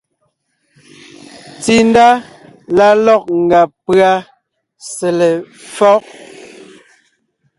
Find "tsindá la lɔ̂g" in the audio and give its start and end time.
1.61-3.23